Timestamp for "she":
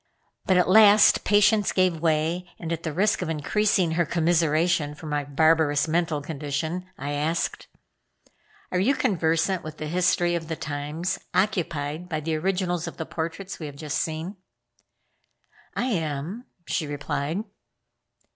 16.65-16.87